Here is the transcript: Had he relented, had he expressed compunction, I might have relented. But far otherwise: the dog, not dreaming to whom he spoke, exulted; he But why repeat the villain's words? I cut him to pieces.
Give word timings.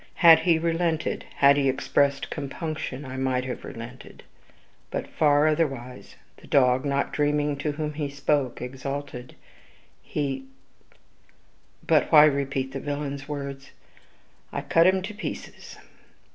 Had 0.25 0.39
he 0.39 0.57
relented, 0.57 1.25
had 1.35 1.57
he 1.57 1.69
expressed 1.69 2.31
compunction, 2.31 3.05
I 3.05 3.17
might 3.17 3.45
have 3.45 3.63
relented. 3.63 4.23
But 4.89 5.05
far 5.05 5.45
otherwise: 5.45 6.15
the 6.37 6.47
dog, 6.47 6.85
not 6.85 7.13
dreaming 7.13 7.55
to 7.57 7.73
whom 7.73 7.93
he 7.93 8.09
spoke, 8.09 8.63
exulted; 8.63 9.35
he 10.01 10.45
But 11.85 12.11
why 12.11 12.25
repeat 12.25 12.71
the 12.71 12.79
villain's 12.79 13.27
words? 13.29 13.73
I 14.51 14.61
cut 14.61 14.87
him 14.87 15.03
to 15.03 15.13
pieces. 15.13 15.77